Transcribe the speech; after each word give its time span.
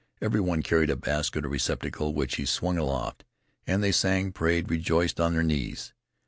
Every 0.19 0.39
one 0.39 0.63
carried 0.63 0.89
a 0.89 0.95
basket 0.95 1.45
or 1.45 1.49
receptacle, 1.49 2.15
which 2.15 2.37
he 2.37 2.45
swung 2.47 2.79
aloft, 2.79 3.23
and 3.67 3.83
they 3.83 3.91
sang, 3.91 4.31
prayed, 4.31 4.71
rejoiced 4.71 5.19
on 5.19 5.33
their 5.33 5.43
knees. 5.43 5.93